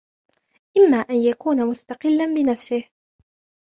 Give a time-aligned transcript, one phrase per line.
[0.77, 2.83] إمَّا أَنْ يَكُونَ مُسْتَقِلًّا بِنَفْسِهِ